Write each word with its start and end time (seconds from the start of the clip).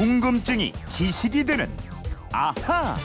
궁금증이 0.00 0.72
지식이 0.88 1.44
되는 1.44 1.68
아하. 2.32 2.96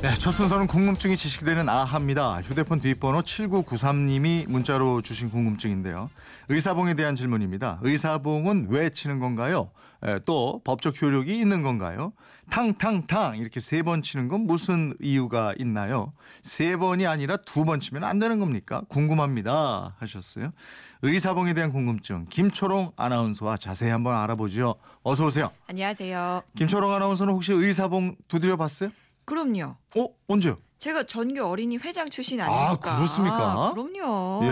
네, 0.00 0.14
첫 0.14 0.30
순서는 0.30 0.68
궁금증이 0.68 1.16
지식되는 1.16 1.68
아하입니다. 1.68 2.40
휴대폰 2.42 2.80
뒷번호 2.80 3.20
7993님이 3.22 4.48
문자로 4.48 5.02
주신 5.02 5.28
궁금증인데요. 5.28 6.08
의사봉에 6.48 6.94
대한 6.94 7.16
질문입니다. 7.16 7.80
의사봉은 7.82 8.68
왜 8.70 8.90
치는 8.90 9.18
건가요? 9.18 9.70
에, 10.04 10.20
또 10.24 10.60
법적 10.62 11.02
효력이 11.02 11.36
있는 11.36 11.62
건가요? 11.62 12.12
탕탕탕 12.50 13.36
이렇게 13.38 13.58
세 13.60 13.82
번 13.82 14.00
치는 14.00 14.28
건 14.28 14.42
무슨 14.46 14.94
이유가 15.00 15.52
있나요? 15.58 16.12
세 16.42 16.76
번이 16.76 17.04
아니라 17.06 17.36
두 17.36 17.64
번 17.64 17.80
치면 17.80 18.04
안 18.04 18.20
되는 18.20 18.38
겁니까? 18.38 18.82
궁금합니다 18.88 19.96
하셨어요. 19.98 20.52
의사봉에 21.02 21.54
대한 21.54 21.72
궁금증 21.72 22.24
김초롱 22.30 22.92
아나운서와 22.96 23.56
자세히 23.56 23.90
한번 23.90 24.14
알아보죠. 24.16 24.76
어서 25.02 25.26
오세요. 25.26 25.50
안녕하세요. 25.66 26.42
김초롱 26.56 26.92
아나운서는 26.94 27.34
혹시 27.34 27.52
의사봉 27.52 28.14
두드려 28.28 28.56
봤어요? 28.56 28.90
그럼요. 29.28 29.76
어? 29.96 30.08
언제요? 30.26 30.56
제가 30.78 31.02
전교 31.02 31.44
어린이 31.44 31.76
회장 31.76 32.08
출신 32.08 32.40
아닙니까? 32.40 32.92
아, 32.92 32.96
그렇습니까? 32.96 33.72
그럼요. 33.74 34.44
예. 34.44 34.48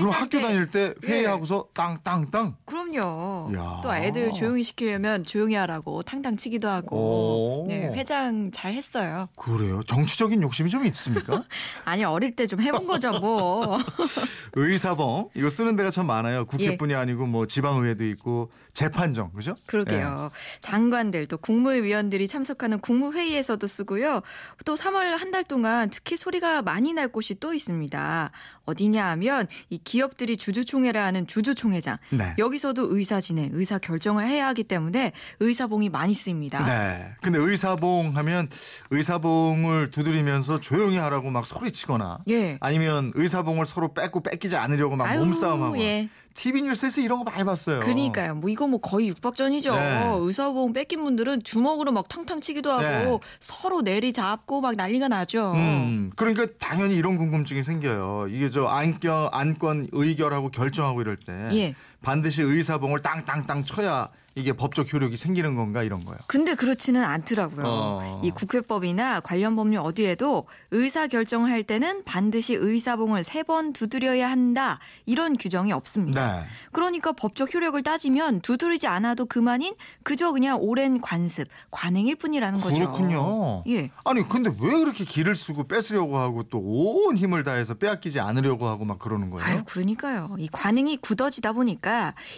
그럼 0.00 0.08
학교 0.10 0.28
때. 0.38 0.40
다닐 0.42 0.68
때 0.68 0.94
예. 1.04 1.08
회의하고서 1.08 1.68
땅땅땅. 1.72 2.56
그럼요. 2.64 3.50
이야. 3.52 3.80
또 3.80 3.94
애들 3.94 4.32
조용히 4.32 4.64
시키려면 4.64 5.22
조용히 5.24 5.54
하라고 5.54 6.02
탕탕 6.02 6.36
치기도 6.38 6.68
하고. 6.68 7.62
오. 7.62 7.66
네, 7.68 7.86
회장 7.94 8.50
잘 8.52 8.72
했어요. 8.74 9.28
그래요. 9.36 9.80
정치적인 9.84 10.42
욕심이 10.42 10.70
좀 10.70 10.84
있습니까? 10.86 11.44
아니 11.84 12.02
어릴 12.04 12.34
때 12.34 12.46
좀 12.50 12.60
해본 12.60 12.88
거죠 12.88 13.12
뭐. 13.12 13.78
의사봉 14.54 15.30
이거 15.36 15.48
쓰는 15.48 15.76
데가 15.76 15.90
참 15.92 16.06
많아요. 16.08 16.46
국회뿐이 16.46 16.94
예. 16.94 16.96
아니고 16.96 17.26
뭐 17.26 17.46
지방의회도 17.46 18.02
있고 18.06 18.50
재판정 18.72 19.30
그죠? 19.34 19.54
그러게요. 19.66 20.30
장관들 20.60 21.26
또 21.26 21.36
국무위원들이 21.38 22.26
참석하는 22.26 22.80
국무회의에서도 22.80 23.64
쓰고요. 23.64 24.22
또 24.64 24.74
3월 24.74 25.16
한 25.16 25.30
달 25.30 25.44
동안 25.44 25.59
특히 25.90 26.16
소리가 26.16 26.62
많이 26.62 26.92
날 26.92 27.08
곳이 27.08 27.34
또 27.40 27.54
있습니다. 27.54 28.30
어디냐 28.64 29.06
하면 29.10 29.46
이 29.68 29.78
기업들이 29.78 30.36
주주총회를 30.36 31.02
하는 31.02 31.26
주주총회장. 31.26 31.98
네. 32.10 32.34
여기서도 32.38 32.96
의사 32.96 33.20
진행, 33.20 33.50
의사 33.52 33.78
결정을 33.78 34.26
해야 34.26 34.46
하기 34.48 34.64
때문에 34.64 35.12
의사봉이 35.40 35.88
많이 35.88 36.14
쓰입니다. 36.14 36.64
네. 36.64 37.14
근데 37.20 37.38
의사봉 37.38 38.16
하면 38.16 38.48
의사봉을 38.90 39.90
두드리면서 39.90 40.60
조용히 40.60 40.96
하라고 40.98 41.30
막 41.30 41.46
소리치거나 41.46 42.20
예. 42.28 42.58
아니면 42.60 43.12
의사봉을 43.14 43.66
서로 43.66 43.92
뺏고 43.92 44.22
뺏기지 44.22 44.56
않으려고 44.56 44.96
막 44.96 45.06
아유, 45.08 45.20
몸싸움하고 45.20 45.78
예. 45.80 46.08
TV 46.34 46.62
뉴스에서 46.62 47.00
이런 47.00 47.18
거 47.18 47.30
많이 47.30 47.44
봤어요. 47.44 47.80
그러니까요. 47.80 48.34
뭐 48.34 48.48
이거 48.50 48.66
뭐 48.66 48.80
거의 48.80 49.08
육박전이죠. 49.08 49.72
네. 49.72 50.14
의사봉 50.20 50.72
뺏긴 50.72 51.02
분들은 51.04 51.42
주먹으로 51.42 51.92
막 51.92 52.08
탕탕 52.08 52.40
치기도 52.40 52.72
하고 52.72 52.82
네. 52.82 53.18
서로 53.40 53.82
내리 53.82 54.12
잡고 54.12 54.60
막 54.60 54.74
난리가 54.76 55.08
나죠. 55.08 55.52
음, 55.54 56.10
그러니까 56.16 56.46
당연히 56.58 56.96
이런 56.96 57.18
궁금증이 57.18 57.62
생겨요. 57.62 58.28
이게 58.30 58.48
저 58.50 58.66
안건, 58.66 59.28
안건 59.32 59.88
의결하고 59.92 60.50
결정하고 60.50 61.00
이럴 61.00 61.16
때 61.16 61.32
예. 61.52 61.74
반드시 62.02 62.42
의사봉을 62.42 63.00
땅땅땅 63.02 63.64
쳐야 63.64 64.08
이게 64.36 64.52
법적 64.52 64.92
효력이 64.94 65.16
생기는 65.16 65.56
건가 65.56 65.82
이런 65.82 65.98
거요. 66.04 66.16
근데 66.28 66.54
그렇지는 66.54 67.02
않더라고요. 67.02 67.64
어. 67.66 68.20
이 68.22 68.30
국회법이나 68.30 69.18
관련 69.20 69.56
법률 69.56 69.80
어디에도 69.80 70.46
의사 70.70 71.08
결정을 71.08 71.50
할 71.50 71.64
때는 71.64 72.04
반드시 72.04 72.54
의사봉을 72.54 73.24
세 73.24 73.40
번 73.42 73.72
두드려야 73.72 74.30
한다 74.30 74.78
이런 75.04 75.36
규정이 75.36 75.72
없습니다. 75.72 76.42
네. 76.42 76.46
그러니까 76.70 77.10
법적 77.10 77.52
효력을 77.52 77.82
따지면 77.82 78.40
두드리지 78.42 78.86
않아도 78.86 79.26
그만인 79.26 79.74
그저 80.04 80.30
그냥 80.30 80.58
오랜 80.60 81.00
관습, 81.00 81.48
관행일 81.72 82.14
뿐이라는 82.16 82.60
거죠. 82.60 82.76
그렇군요. 82.76 83.64
예. 83.66 83.90
아니 84.04 84.22
근데 84.28 84.50
왜 84.60 84.70
그렇게 84.78 85.04
기를 85.04 85.34
쓰고 85.34 85.64
뺏으려고 85.64 86.18
하고 86.18 86.44
또 86.44 86.60
온 86.62 87.16
힘을 87.16 87.42
다해서 87.42 87.74
빼앗기지 87.74 88.20
않으려고 88.20 88.66
하고 88.68 88.84
막 88.84 89.00
그러는 89.00 89.30
거예요? 89.30 89.44
아유, 89.44 89.62
그러니까요. 89.64 90.36
이 90.38 90.48
관행이 90.52 90.98
굳어지다 90.98 91.52
보니까 91.52 91.89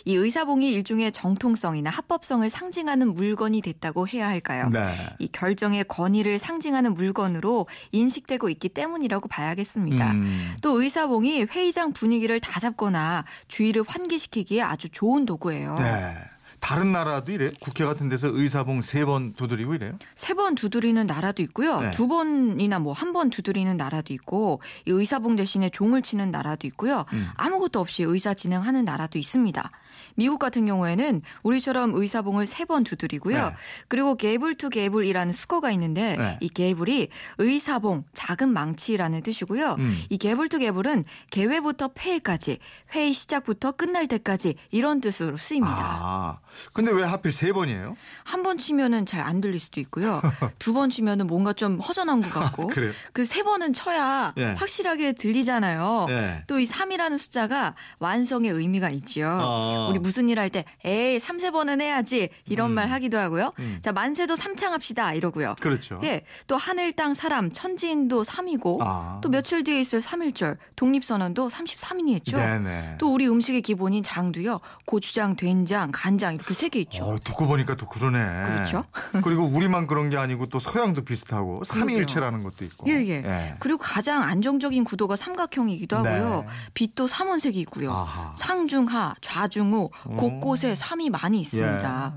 이 0.05 0.15
의사봉이 0.15 0.71
일종의 0.71 1.13
정통성이나 1.13 1.91
합법성을 1.91 2.49
상징하는 2.49 3.15
물건이 3.15 3.61
됐다고 3.63 4.09
해야 4.09 4.29
할까요? 4.29 4.69
네. 4.73 4.95
이 5.19 5.29
결정의 5.29 5.85
권위를 5.85 6.39
상징하는 6.39 6.95
물건으로 6.95 7.67
인식되고 7.93 8.49
있기 8.51 8.69
때문이라고 8.71 9.29
봐야겠습니다. 9.29 10.13
음. 10.13 10.55
또 10.63 10.81
의사봉이 10.81 11.45
회의장 11.45 11.93
분위기를 11.93 12.41
다 12.41 12.61
잡거나 12.61 13.25
주의를 13.49 13.85
환기시키기에 13.87 14.63
아주 14.63 14.89
좋은 14.89 15.27
도구예요. 15.27 15.75
네. 15.77 16.32
다른 16.63 16.93
나라도 16.93 17.33
이래? 17.33 17.51
국회 17.61 17.85
같은 17.85 18.09
데서 18.09 18.29
의사봉 18.33 18.83
세 18.83 19.05
번 19.05 19.35
두드리고 19.35 19.75
이래요? 19.75 19.99
세 20.15 20.35
번 20.35 20.55
두드리는 20.55 21.03
나라도 21.03 21.43
있고요. 21.43 21.81
네. 21.81 21.91
두 21.91 22.07
번이나 22.07 22.79
뭐 22.79 22.93
한 22.95 23.13
번 23.13 23.31
두드리는 23.31 23.77
나라도 23.77 24.15
있고 24.15 24.61
이 24.87 24.91
의사봉 24.93 25.35
대신에 25.37 25.69
종을 25.71 26.03
치는 26.03 26.31
나라도 26.31 26.67
있고요. 26.69 27.05
음. 27.15 27.29
아무것도 27.35 27.81
없이 27.81 28.05
의사 28.05 28.33
진행하는 28.33 28.85
나라도 28.85 29.19
있습니다. 29.19 29.69
미국 30.15 30.39
같은 30.39 30.65
경우에는 30.65 31.21
우리처럼 31.43 31.95
의사봉을 31.95 32.47
세 32.47 32.65
번 32.65 32.85
두드리고요. 32.85 33.47
네. 33.49 33.55
그리고 33.89 34.15
gavel 34.15 34.55
to 34.55 34.71
gavel이라는 34.71 35.33
숙어가 35.33 35.73
있는데 35.73 36.17
네. 36.17 36.39
이 36.41 36.49
gavel이 36.49 37.09
의사봉 37.39 38.05
작은 38.15 38.53
망치라는 38.53 39.23
뜻이고요. 39.23 39.77
음. 39.81 39.99
이 40.11 40.17
gavel 40.17 40.49
to 40.49 40.59
gavel은 40.59 41.05
개회부터 41.33 41.89
폐회까지 41.95 42.59
회의 42.95 43.13
시작부터 43.13 43.73
끝날 43.73 44.07
때까지 44.07 44.55
이런 44.71 45.01
뜻으로 45.01 45.37
쓰입니다. 45.39 45.77
아. 45.77 46.39
근데 46.73 46.91
왜 46.93 47.03
하필 47.03 47.33
세 47.33 47.53
번이에요? 47.53 47.97
한 48.25 48.43
번 48.43 48.59
치면은 48.59 49.07
잘 49.07 49.23
안 49.23 49.41
들릴 49.41 49.61
수도 49.61 49.81
있고요. 49.81 50.21
두 50.59 50.73
번 50.73 50.91
치면은 50.91 51.27
뭔가 51.27 51.53
좀 51.53 51.79
허전한 51.81 52.23
것 52.23 52.31
같고. 52.31 52.67
그래요? 52.69 52.93
그 53.13 53.25
세 53.25 53.43
번은 53.43 53.73
쳐야 53.73 54.33
예. 54.37 54.55
확실하게 54.59 55.13
들리잖아요. 55.13 56.07
예. 56.11 56.45
또이 56.47 56.65
3이라는 56.65 57.19
숫자가 57.19 57.75
완성의 57.99 58.51
의미가 58.51 58.91
있지요. 58.91 59.29
아. 59.31 59.87
우리 59.91 59.99
무슨 59.99 60.29
일 60.29 60.39
할 60.39 60.51
때 60.51 60.65
에이 60.85 61.19
3, 61.21 61.39
세 61.39 61.51
번은 61.51 61.81
해야지 61.81 62.29
이런 62.47 62.71
음. 62.71 62.75
말 62.75 62.91
하기도 62.91 63.17
하고요. 63.19 63.51
음. 63.61 63.79
자 63.81 63.93
만세도 63.93 64.35
삼창합시다 64.37 65.15
이러고요. 65.15 65.55
그렇죠. 65.61 66.01
예, 66.05 66.23
또 66.47 66.57
하늘 66.57 66.93
땅 66.93 67.15
사람 67.15 67.53
천지인도 67.53 68.23
3이고 68.25 68.79
아. 68.83 69.19
또 69.23 69.29
며칠 69.29 69.63
뒤에 69.65 69.81
있을 69.81 70.01
3일절 70.01 70.57
독립선언도 70.77 71.49
33인이 71.49 72.15
했죠. 72.15 72.37
네네. 72.37 72.97
또 72.99 73.13
우리 73.13 73.29
음식의 73.29 73.63
기본인 73.63 74.03
장도요. 74.03 74.61
고추장, 74.87 75.37
된장, 75.37 75.91
간장 75.93 76.39
이렇게 76.43 76.55
세개 76.55 76.81
있죠. 76.81 77.05
어, 77.05 77.17
듣고 77.23 77.47
보니까 77.47 77.77
또 77.77 77.87
그러네. 77.87 78.19
그렇죠. 78.43 78.85
그리고 79.23 79.45
우리만 79.45 79.87
그런 79.87 80.11
게 80.11 80.17
아니고 80.17 80.47
또 80.47 80.59
서양도 80.59 81.05
비슷하고 81.05 81.63
삼위일체라는 81.65 82.43
것도 82.43 82.65
있고. 82.65 82.89
예, 82.89 82.95
예. 83.09 83.55
그리고 83.61 83.79
가장 83.79 84.23
안정적인 84.23 84.83
구도가 84.85 85.15
삼각형이기도 85.17 85.97
하고요. 85.99 86.41
네. 86.41 86.47
빛도 86.75 87.07
삼원색이 87.07 87.61
있고요. 87.61 87.93
아하. 87.93 88.33
상중하, 88.35 89.15
좌중우 89.21 89.91
곳곳에 90.17 90.75
삼이 90.75 91.11
많이 91.11 91.41
있습니다. 91.41 92.15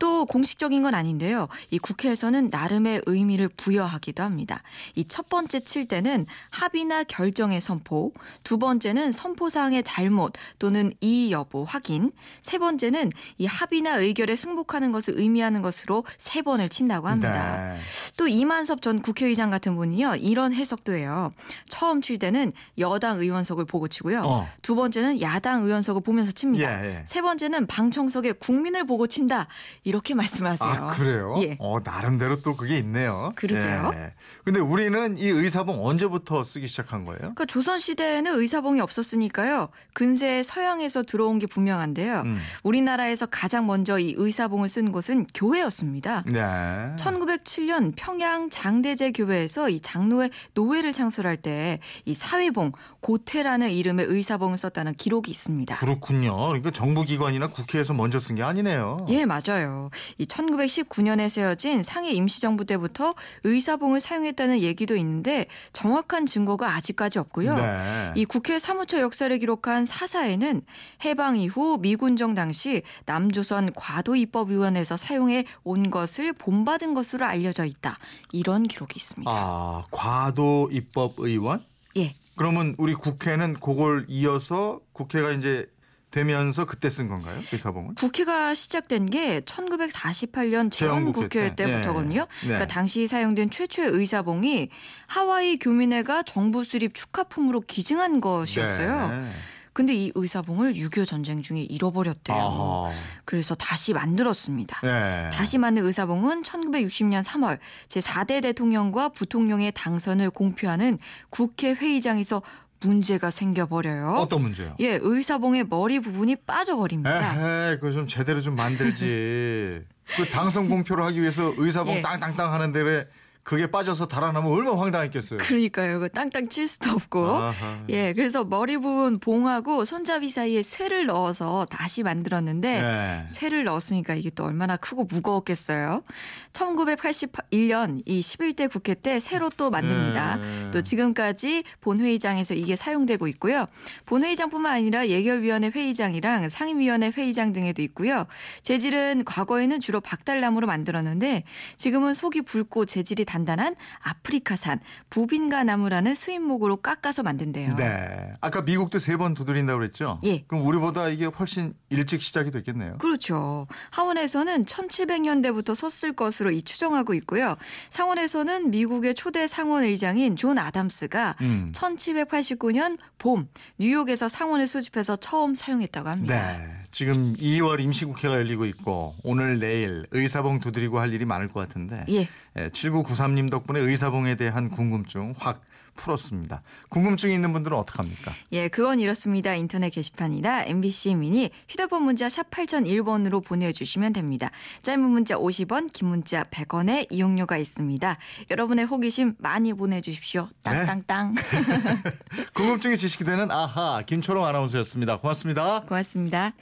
또 0.00 0.26
공식적인 0.26 0.82
건 0.82 0.96
아닌데요. 0.96 1.46
이 1.70 1.78
국회에서는 1.78 2.50
나름의 2.50 3.02
의미를 3.06 3.48
부여하기도 3.48 4.24
합니다. 4.24 4.64
이 4.96 5.04
첫 5.10 5.28
번째 5.28 5.60
칠 5.60 5.86
때는 5.86 6.24
합의나 6.50 7.02
결정의 7.04 7.60
선포, 7.60 8.12
두 8.44 8.58
번째는 8.58 9.12
선포사항의 9.12 9.82
잘못 9.82 10.32
또는 10.58 10.94
이의 11.00 11.32
여부 11.32 11.64
확인, 11.66 12.10
세 12.40 12.58
번째는 12.58 13.10
이 13.36 13.46
합의나 13.46 13.96
의결에 13.96 14.36
승복하는 14.36 14.92
것을 14.92 15.18
의미하는 15.18 15.62
것으로 15.62 16.04
세 16.16 16.42
번을 16.42 16.68
친다고 16.68 17.08
합니다. 17.08 17.74
네. 17.74 17.78
또 18.16 18.28
이만섭 18.28 18.80
전 18.82 19.02
국회의장 19.02 19.50
같은 19.50 19.74
분이요 19.74 20.14
이런 20.16 20.54
해석도 20.54 20.94
해요. 20.94 21.30
처음 21.68 22.00
칠 22.00 22.18
때는 22.18 22.52
여당 22.78 23.20
의원석을 23.20 23.64
보고 23.66 23.88
치고요. 23.88 24.22
어. 24.22 24.48
두 24.62 24.74
번째는 24.76 25.20
야당 25.20 25.64
의원석을 25.64 26.02
보면서 26.02 26.32
칩니다. 26.32 26.84
예, 26.84 26.98
예. 26.98 27.02
세 27.04 27.20
번째는 27.20 27.66
방청석에 27.66 28.32
국민을 28.32 28.86
보고 28.86 29.06
친다 29.06 29.48
이렇게 29.90 30.14
말씀하세요. 30.14 30.70
아, 30.70 30.86
그래요? 30.92 31.34
예. 31.38 31.56
어, 31.58 31.78
나름대로 31.82 32.36
또 32.42 32.54
그게 32.54 32.78
있네요. 32.78 33.32
그러게요. 33.34 33.90
예. 33.94 34.12
근데 34.44 34.60
우리는 34.60 35.18
이 35.18 35.26
의사봉 35.26 35.84
언제부터 35.84 36.44
쓰기 36.44 36.68
시작한 36.68 37.04
거예요? 37.04 37.18
그러니까 37.18 37.44
조선 37.46 37.80
시대에는 37.80 38.38
의사봉이 38.40 38.80
없었으니까요. 38.80 39.68
근세 39.92 40.44
서양에서 40.44 41.02
들어온 41.02 41.40
게 41.40 41.48
분명한데요. 41.48 42.20
음. 42.20 42.38
우리나라에서 42.62 43.26
가장 43.26 43.66
먼저 43.66 43.98
이 43.98 44.14
의사봉을 44.16 44.68
쓴 44.68 44.92
곳은 44.92 45.26
교회였습니다. 45.34 46.22
네. 46.26 46.94
1907년 46.96 47.92
평양 47.96 48.48
장대제 48.48 49.10
교회에서 49.10 49.68
이 49.70 49.80
장로의 49.80 50.30
노회를 50.54 50.92
창설할 50.92 51.36
때 51.36 51.80
이 52.04 52.14
사회봉 52.14 52.72
고태라는 53.00 53.70
이름의 53.70 54.06
의사봉을 54.06 54.56
썼다는 54.56 54.94
기록이 54.94 55.30
있습니다. 55.30 55.74
그렇군요. 55.76 56.36
그러니까 56.46 56.70
정부기관이나 56.70 57.48
국회에서 57.48 57.92
먼저 57.94 58.18
쓴 58.20 58.36
게 58.36 58.42
아니네요. 58.42 58.98
예, 59.08 59.24
맞아요. 59.24 59.79
이 60.18 60.24
1919년에 60.26 61.28
세워진 61.28 61.82
상해 61.82 62.10
임시정부 62.10 62.64
때부터 62.66 63.14
의사봉을 63.44 64.00
사용했다는 64.00 64.60
얘기도 64.60 64.96
있는데 64.96 65.46
정확한 65.72 66.26
증거가 66.26 66.74
아직까지 66.74 67.18
없고요. 67.18 67.56
네. 67.56 68.12
이 68.16 68.24
국회 68.24 68.58
사무처 68.58 69.00
역사를 69.00 69.36
기록한 69.38 69.84
사사에는 69.84 70.62
해방 71.04 71.36
이후 71.36 71.78
미군정 71.80 72.34
당시 72.34 72.82
남조선 73.06 73.72
과도입법위원회에서 73.74 74.96
사용해 74.96 75.44
온 75.64 75.90
것을 75.90 76.32
본받은 76.32 76.94
것으로 76.94 77.24
알려져 77.24 77.64
있다. 77.64 77.96
이런 78.32 78.64
기록이 78.64 78.94
있습니다. 78.96 79.30
아 79.30 79.84
과도 79.90 80.68
입법 80.72 81.14
의원? 81.18 81.64
예. 81.96 82.14
그러면 82.36 82.74
우리 82.78 82.94
국회는 82.94 83.54
그걸 83.60 84.06
이어서 84.08 84.80
국회가 84.92 85.30
이제 85.30 85.66
되면서 86.10 86.64
그때 86.64 86.90
쓴 86.90 87.08
건가요? 87.08 87.38
의사봉을? 87.52 87.94
국회가 87.94 88.52
시작된 88.54 89.06
게 89.06 89.40
1948년 89.40 90.70
재헌국회. 90.70 91.54
때부터거든요. 91.54 92.22
네. 92.22 92.26
그러니까 92.40 92.66
당시 92.66 93.06
사용된 93.06 93.50
최초의 93.50 93.90
의사봉이 93.90 94.68
하와이 95.06 95.58
교민회가 95.58 96.22
정부 96.24 96.64
수립 96.64 96.94
축하품으로 96.94 97.60
기증한 97.60 98.20
것이었어요. 98.20 99.08
네. 99.08 99.30
근데 99.72 99.94
이 99.94 100.10
의사봉을 100.16 100.74
6.25 100.74 101.06
전쟁 101.06 101.42
중에 101.42 101.60
잃어버렸대요. 101.60 102.36
아하. 102.36 102.92
그래서 103.24 103.54
다시 103.54 103.92
만들었습니다. 103.92 104.80
네. 104.82 105.30
다시 105.32 105.58
만든 105.58 105.86
의사봉은 105.86 106.42
1960년 106.42 107.22
3월 107.22 107.58
제4대 107.86 108.42
대통령과 108.42 109.10
부통령의 109.10 109.70
당선을 109.72 110.30
공표하는 110.30 110.98
국회 111.30 111.72
회의장에서 111.72 112.42
문제가 112.82 113.30
생겨버려요. 113.30 114.16
어떤 114.18 114.42
문제요? 114.42 114.74
예, 114.80 114.98
의사봉의 115.00 115.66
머리 115.68 116.00
부분이 116.00 116.36
빠져버립니다. 116.36 117.68
에헤, 117.70 117.76
그거 117.76 117.92
좀 117.92 118.06
제대로 118.06 118.40
좀 118.40 118.56
만들지. 118.56 119.82
그 120.16 120.24
당선 120.30 120.68
공표를 120.68 121.04
하기 121.04 121.20
위해서 121.20 121.52
의사봉 121.56 121.96
예. 121.96 122.02
땅땅땅 122.02 122.52
하는 122.52 122.72
데에 122.72 123.04
그게 123.50 123.66
빠져서 123.66 124.06
달아나면 124.06 124.48
얼마나 124.48 124.80
황당했겠어요. 124.80 125.40
그러니까요. 125.40 126.06
땅땅 126.06 126.50
칠 126.50 126.68
수도 126.68 126.92
없고. 126.92 127.26
아하. 127.26 127.84
예, 127.88 128.12
그래서 128.12 128.44
머리 128.44 128.76
부분 128.76 129.18
봉하고 129.18 129.84
손잡이 129.84 130.28
사이에 130.28 130.62
쇠를 130.62 131.06
넣어서 131.06 131.66
다시 131.68 132.04
만들었는데 132.04 132.80
네. 132.80 133.26
쇠를 133.28 133.64
넣었으니까 133.64 134.14
이게 134.14 134.30
또 134.30 134.44
얼마나 134.44 134.76
크고 134.76 135.02
무거웠겠어요. 135.02 136.04
1981년 136.52 138.02
이 138.06 138.20
11대 138.20 138.70
국회 138.70 138.94
때 138.94 139.18
새로 139.18 139.50
또 139.56 139.68
만듭니다. 139.70 140.36
네. 140.36 140.70
또 140.70 140.80
지금까지 140.80 141.64
본회의장에서 141.80 142.54
이게 142.54 142.76
사용되고 142.76 143.26
있고요. 143.26 143.66
본회의장뿐만 144.06 144.72
아니라 144.72 145.08
예결위원회 145.08 145.72
회의장이랑 145.74 146.50
상임위원회 146.50 147.10
회의장 147.16 147.52
등에도 147.52 147.82
있고요. 147.82 148.26
재질은 148.62 149.24
과거에는 149.24 149.80
주로 149.80 150.00
박달나무로 150.00 150.68
만들었는데 150.68 151.42
지금은 151.78 152.14
속이 152.14 152.42
붉고 152.42 152.84
재질이 152.84 153.24
단 153.24 153.39
단한 153.44 153.74
아프리카산 154.02 154.80
부빈가 155.10 155.64
나무라는 155.64 156.14
수입목으로 156.14 156.76
깎아서 156.78 157.22
만든대요. 157.22 157.76
네. 157.76 158.32
아까 158.40 158.62
미국도 158.62 158.98
세 158.98 159.20
번 159.20 159.34
두드린다고 159.34 159.78
그랬죠? 159.78 160.18
예. 160.24 160.42
그럼 160.46 160.66
우리보다 160.66 161.08
이게 161.08 161.26
훨씬 161.26 161.74
일찍 161.90 162.22
시작이 162.22 162.50
됐겠네요. 162.50 162.96
그렇죠. 162.98 163.66
하원에서는 163.90 164.64
1700년대부터 164.64 165.74
썼을 165.74 166.14
것으로 166.14 166.50
이 166.50 166.62
추정하고 166.62 167.12
있고요. 167.14 167.56
상원에서는 167.90 168.70
미국의 168.70 169.14
초대 169.14 169.46
상원 169.46 169.84
의장인 169.84 170.36
존 170.36 170.58
아담스가 170.58 171.36
음. 171.42 171.72
1789년 171.74 172.98
봄 173.18 173.46
뉴욕에서 173.78 174.28
상원을 174.28 174.66
소집해서 174.66 175.16
처음 175.16 175.54
사용했다고 175.54 176.08
합니다. 176.08 176.56
네. 176.56 176.66
지금 176.90 177.34
2월 177.34 177.80
임시국회가 177.80 178.34
열리고 178.34 178.66
있고 178.66 179.14
오늘 179.22 179.58
내일 179.58 180.06
의사봉 180.10 180.60
두드리고 180.60 180.98
할 180.98 181.12
일이 181.12 181.24
많을 181.24 181.48
것 181.48 181.60
같은데 181.60 182.04
예. 182.08 182.28
7993님 182.56 183.50
덕분에 183.50 183.80
의사봉에 183.80 184.34
대한 184.34 184.70
궁금증 184.70 185.34
확 185.38 185.62
풀었습니다. 185.96 186.62
궁금증이 186.88 187.34
있는 187.34 187.52
분들은 187.52 187.76
어떡합니까? 187.76 188.32
예, 188.52 188.68
그건 188.68 189.00
이렇습니다. 189.00 189.54
인터넷 189.54 189.90
게시판이나 189.90 190.64
MBC 190.64 191.14
미니 191.14 191.50
휴대폰 191.68 192.04
문자 192.04 192.28
샵 192.28 192.50
8001번으로 192.50 193.44
보내주시면 193.44 194.12
됩니다. 194.12 194.50
짧은 194.82 195.00
문자 195.00 195.36
50원, 195.36 195.92
긴 195.92 196.08
문자 196.08 196.44
100원의 196.44 197.08
이용료가 197.10 197.58
있습니다. 197.58 198.16
여러분의 198.50 198.86
호기심 198.86 199.34
많이 199.38 199.72
보내주십시오. 199.74 200.48
땅땅땅. 200.62 201.34
궁금증이 202.54 202.96
지식이 202.96 203.24
되는 203.24 203.50
아하 203.50 204.02
김초롱 204.06 204.44
아나운서였습니다. 204.44 205.18
고맙습니다. 205.18 205.82
고맙습니다. 205.82 206.52